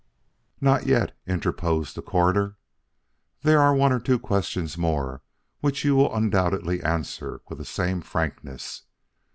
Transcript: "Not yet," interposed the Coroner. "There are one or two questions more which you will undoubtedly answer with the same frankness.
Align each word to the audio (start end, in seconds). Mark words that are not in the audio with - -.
"Not 0.59 0.87
yet," 0.87 1.15
interposed 1.27 1.93
the 1.93 2.01
Coroner. 2.01 2.57
"There 3.43 3.61
are 3.61 3.75
one 3.75 3.93
or 3.93 3.99
two 3.99 4.17
questions 4.17 4.75
more 4.75 5.21
which 5.59 5.85
you 5.85 5.93
will 5.95 6.15
undoubtedly 6.15 6.81
answer 6.81 7.41
with 7.49 7.59
the 7.59 7.65
same 7.65 8.01
frankness. 8.01 8.81